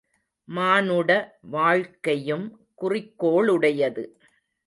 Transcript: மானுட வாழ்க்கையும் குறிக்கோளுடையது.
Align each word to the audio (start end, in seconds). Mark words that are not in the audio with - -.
மானுட 0.47 1.09
வாழ்க்கையும் 1.49 2.47
குறிக்கோளுடையது. 2.81 4.03